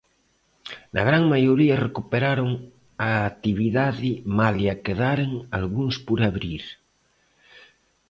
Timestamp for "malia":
4.37-4.73